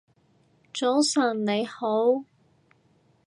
[0.73, 2.23] 早晨你好